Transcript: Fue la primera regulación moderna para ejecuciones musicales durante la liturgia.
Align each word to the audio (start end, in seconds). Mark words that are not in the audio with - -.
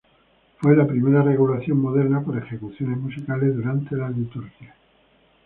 Fue 0.57 0.75
la 0.75 0.87
primera 0.87 1.21
regulación 1.21 1.79
moderna 1.79 2.23
para 2.25 2.39
ejecuciones 2.39 2.97
musicales 2.97 3.55
durante 3.55 3.95
la 3.95 4.09
liturgia. 4.09 4.73